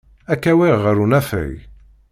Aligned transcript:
Ad 0.31 0.39
k-awiɣ 0.41 0.77
ɣer 0.81 0.95
unafag. 1.03 1.55